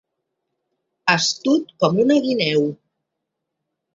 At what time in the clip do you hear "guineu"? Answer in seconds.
2.25-2.65